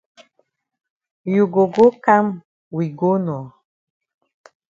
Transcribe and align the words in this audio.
You 1.33 1.43
go 1.53 1.63
go 1.75 1.85
kam 2.03 2.25
we 2.75 2.85
go 2.99 3.11
nor. 3.25 3.45